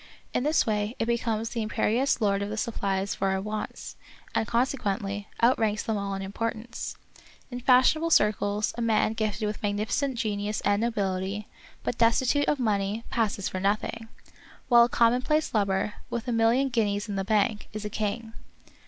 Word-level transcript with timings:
In 0.33 0.41
this 0.43 0.65
way 0.65 0.95
it 0.97 1.05
becomes 1.05 1.49
the 1.49 1.61
imperious 1.61 2.19
lord 2.19 2.41
of 2.41 2.49
the 2.49 2.57
supplies 2.57 3.13
for 3.13 3.27
our 3.27 3.39
wants, 3.39 3.97
and, 4.33 4.47
consequently, 4.47 5.27
outranks 5.43 5.83
them 5.83 5.95
all 5.95 6.15
in 6.15 6.23
importance. 6.23 6.95
In 7.51 7.59
fashionable 7.59 8.09
circles 8.09 8.73
a 8.75 8.81
man 8.81 9.13
gifted 9.13 9.45
with 9.45 9.61
magnificent 9.61 10.15
genius 10.17 10.59
and 10.61 10.81
nobility, 10.81 11.47
but 11.83 11.99
destitute 11.99 12.47
of 12.47 12.57
money, 12.57 13.03
passes 13.11 13.47
for 13.47 13.59
nothing; 13.59 14.07
while 14.69 14.85
a 14.85 14.89
com 14.89 15.13
monplace 15.21 15.53
lubber, 15.53 15.93
with 16.09 16.27
a 16.27 16.31
million 16.31 16.69
guineas 16.69 17.07
in 17.07 17.15
the 17.15 17.23
bank, 17.23 17.67
is 17.71 17.85
a 17.85 17.89
king. 17.91 18.33